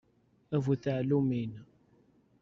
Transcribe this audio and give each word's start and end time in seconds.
A 0.55 0.57
bu 0.65 0.73
tɛellumin! 0.83 1.51